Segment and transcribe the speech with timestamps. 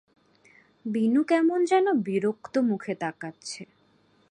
[0.85, 3.61] বিনু কেমন যেন বিরক্ত মুখে তাকাচ্ছে।